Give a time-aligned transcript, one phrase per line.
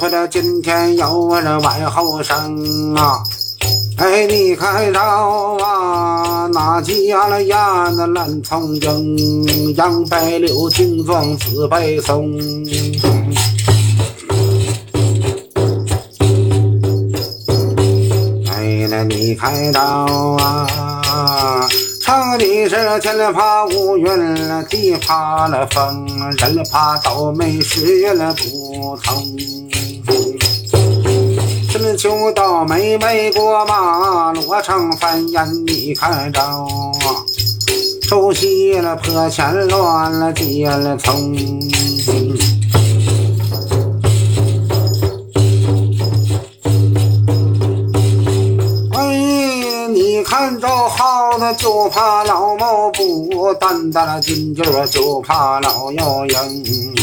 [0.00, 3.22] 回了今天有我这外后生啊！
[3.98, 12.32] 哎，你看着啊，那家了呀，那蓝丛英，杨白柳精壮紫白松。
[18.48, 21.68] 哎，那你看着啊。
[22.00, 24.08] 唱的是天怕乌云，
[24.70, 26.06] 地怕了风，
[26.38, 29.69] 人怕倒霉，事运不通。
[32.00, 36.66] 什么就倒霉没过马，落成翻眼，你看着啊，
[38.08, 41.34] 手洗了破钱，乱了结了葱。
[50.22, 56.94] 看着耗子就怕老猫不担担了金劲儿就怕老要赢，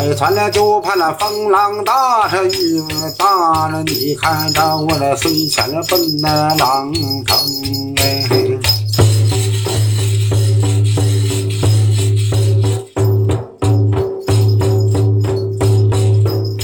[0.00, 2.82] 摆船了就怕那风浪大，这雨
[3.18, 6.90] 大了，你看着我那水前奔那浪
[7.26, 7.36] 腾
[7.98, 8.26] 哎。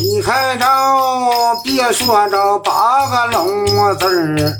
[0.00, 0.64] 你看着。
[1.64, 4.56] 别说这八个龙字儿，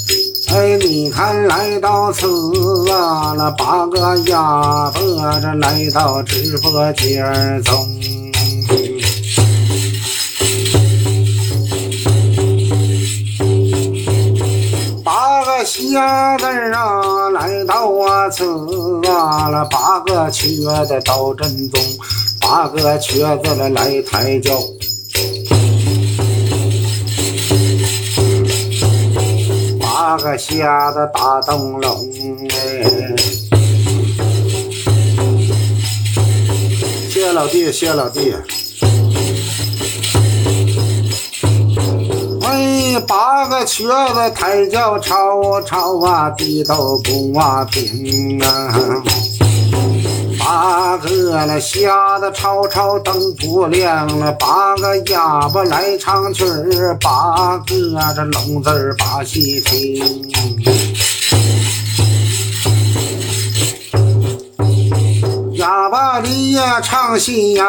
[0.52, 7.88] 哎，你看来到此啊，那八个哑巴这来到直播间中，
[15.94, 18.44] 八个瞎子啊来到我此
[19.08, 21.80] 啊，那八个瘸子到正中，
[22.40, 24.58] 八个瘸子来来抬轿。
[29.80, 32.10] 八个瞎子打灯笼
[32.50, 33.14] 哎，
[37.08, 38.34] 谢老弟，谢老弟。
[43.04, 49.02] 八个瘸子抬轿吵吵啊，地都不啊平啊。
[50.38, 57.74] 八个那瞎子吵吵灯不亮了，八个哑巴来唱曲儿，八个
[58.14, 60.04] 这聋子把戏听。
[65.54, 67.64] 哑巴的呀唱戏呀，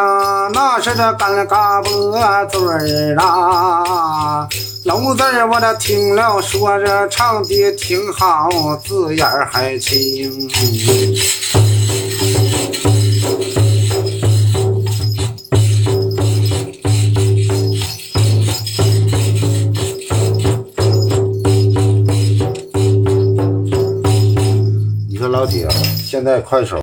[0.54, 4.48] 那是这干嘎巴嘴儿啊，
[4.86, 8.48] 聋子儿我这听了说这唱的挺好，
[8.86, 10.48] 字眼儿还清。
[25.10, 25.68] 你说老铁，
[26.06, 26.74] 现在快手。